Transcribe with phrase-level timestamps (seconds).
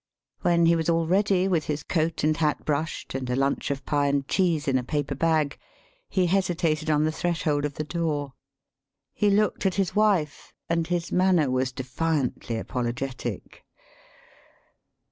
[0.41, 3.85] [When he was all ready, with his coat and hat brushed, and a lunch of
[3.85, 5.59] pie and cheese in a paper bag,
[6.09, 8.33] he hesi tated on the threshold of the door.
[9.13, 13.61] He looked at his wife, and his manner was defiantly apolo getic.